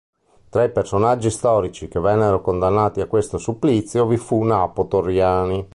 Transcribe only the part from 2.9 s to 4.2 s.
a questo supplizio vi